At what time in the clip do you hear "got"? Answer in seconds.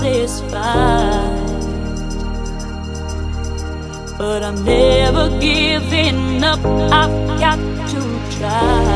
7.40-7.58